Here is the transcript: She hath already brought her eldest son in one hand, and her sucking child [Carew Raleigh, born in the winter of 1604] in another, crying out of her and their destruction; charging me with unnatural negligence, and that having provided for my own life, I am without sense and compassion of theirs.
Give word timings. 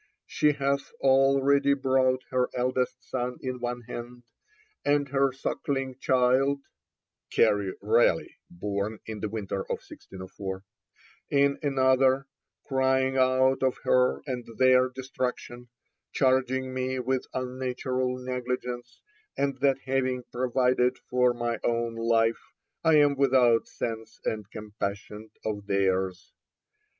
She 0.25 0.53
hath 0.53 0.91
already 0.99 1.75
brought 1.75 2.23
her 2.31 2.49
eldest 2.55 3.07
son 3.07 3.37
in 3.41 3.59
one 3.59 3.81
hand, 3.81 4.23
and 4.83 5.07
her 5.09 5.31
sucking 5.31 5.99
child 5.99 6.59
[Carew 7.29 7.75
Raleigh, 7.83 8.37
born 8.49 8.97
in 9.05 9.19
the 9.19 9.29
winter 9.29 9.59
of 9.61 9.77
1604] 9.87 10.63
in 11.29 11.59
another, 11.61 12.25
crying 12.63 13.15
out 13.17 13.61
of 13.61 13.77
her 13.83 14.23
and 14.25 14.43
their 14.57 14.89
destruction; 14.89 15.67
charging 16.11 16.73
me 16.73 16.97
with 16.97 17.27
unnatural 17.35 18.17
negligence, 18.17 19.03
and 19.37 19.59
that 19.59 19.81
having 19.85 20.23
provided 20.31 20.97
for 20.97 21.31
my 21.31 21.59
own 21.63 21.93
life, 21.93 22.41
I 22.83 22.95
am 22.95 23.13
without 23.15 23.67
sense 23.67 24.19
and 24.25 24.49
compassion 24.49 25.29
of 25.45 25.67
theirs. 25.67 26.33